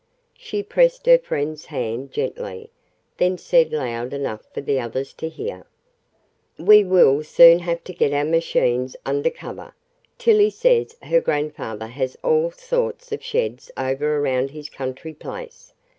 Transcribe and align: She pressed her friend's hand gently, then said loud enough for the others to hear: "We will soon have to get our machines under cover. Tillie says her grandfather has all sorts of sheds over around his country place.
She 0.35 0.63
pressed 0.63 1.05
her 1.05 1.19
friend's 1.19 1.65
hand 1.65 2.11
gently, 2.11 2.71
then 3.17 3.37
said 3.37 3.71
loud 3.71 4.13
enough 4.13 4.47
for 4.51 4.59
the 4.61 4.79
others 4.79 5.13
to 5.13 5.29
hear: 5.29 5.63
"We 6.57 6.83
will 6.83 7.23
soon 7.23 7.59
have 7.59 7.83
to 7.83 7.93
get 7.93 8.11
our 8.11 8.25
machines 8.25 8.95
under 9.05 9.29
cover. 9.29 9.75
Tillie 10.17 10.49
says 10.49 10.97
her 11.03 11.21
grandfather 11.21 11.85
has 11.85 12.17
all 12.23 12.49
sorts 12.49 13.11
of 13.11 13.21
sheds 13.23 13.69
over 13.77 14.17
around 14.17 14.49
his 14.49 14.71
country 14.71 15.13
place. 15.13 15.71